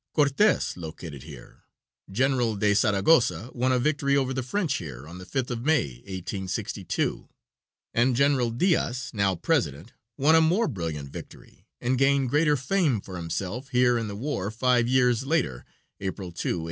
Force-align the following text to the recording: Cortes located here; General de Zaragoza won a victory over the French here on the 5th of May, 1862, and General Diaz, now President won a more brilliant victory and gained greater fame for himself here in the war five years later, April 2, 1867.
Cortes 0.13 0.75
located 0.77 1.21
here; 1.21 1.61
General 2.11 2.55
de 2.55 2.73
Zaragoza 2.73 3.51
won 3.53 3.71
a 3.71 3.77
victory 3.77 4.17
over 4.17 4.33
the 4.33 4.41
French 4.41 4.77
here 4.77 5.07
on 5.07 5.19
the 5.19 5.27
5th 5.27 5.51
of 5.51 5.63
May, 5.63 5.97
1862, 6.05 7.29
and 7.93 8.15
General 8.15 8.49
Diaz, 8.49 9.11
now 9.13 9.35
President 9.35 9.93
won 10.17 10.33
a 10.33 10.41
more 10.41 10.67
brilliant 10.67 11.11
victory 11.11 11.67
and 11.79 11.99
gained 11.99 12.29
greater 12.31 12.57
fame 12.57 12.99
for 12.99 13.15
himself 13.15 13.69
here 13.69 13.95
in 13.99 14.07
the 14.07 14.15
war 14.15 14.49
five 14.49 14.87
years 14.87 15.23
later, 15.23 15.65
April 15.99 16.31
2, 16.31 16.31
1867. 16.31 16.59